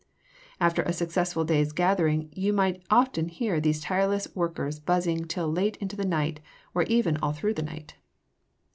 [0.59, 5.77] After a successful day's gathering you may often hear these tireless workers buzzing till late
[5.77, 6.39] into the night
[6.73, 7.93] or even all through the night.